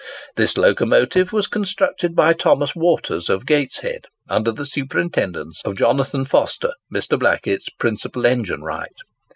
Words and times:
This 0.35 0.57
locomotive 0.57 1.31
was 1.31 1.45
constructed 1.45 2.15
by 2.15 2.33
Thomas 2.33 2.75
Waters, 2.75 3.29
of 3.29 3.45
Gateshead, 3.45 4.05
under 4.27 4.51
the 4.51 4.65
superintendence 4.65 5.61
of 5.63 5.75
Jonathan 5.77 6.25
Foster, 6.25 6.71
Mr. 6.91 7.19
Blackett's 7.19 7.69
principal 7.77 8.25
engine 8.25 8.63
wright. 8.63 8.95